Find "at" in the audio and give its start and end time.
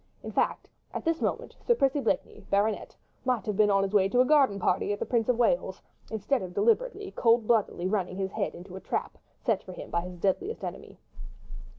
0.95-1.05, 4.91-4.97